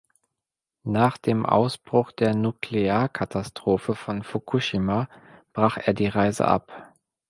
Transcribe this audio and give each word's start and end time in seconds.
Nach 0.81 1.19
Ausbruch 1.43 2.11
der 2.11 2.33
Nuklearkatastrophe 2.33 3.93
von 3.93 4.23
Fukushima 4.23 5.07
brach 5.53 5.77
er 5.77 5.93
die 5.93 6.07
Reise 6.07 6.47
ab. 6.47 6.95